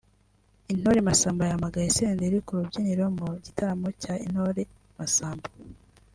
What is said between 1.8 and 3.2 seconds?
Senderi ku rubyiniro